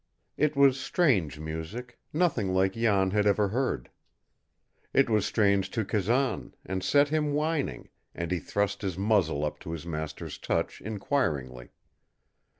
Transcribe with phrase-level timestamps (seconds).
[0.35, 3.91] It was strange music, nothing like Jan had ever heard.
[4.93, 9.59] It was strange to Kazan, and set him whining, and he thrust his muzzle up
[9.59, 11.69] to his master's touch inquiringly.